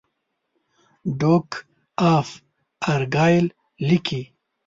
[1.19, 1.49] ډوک
[2.15, 2.27] آف
[2.93, 3.45] ارګایل
[3.87, 4.21] لیکي.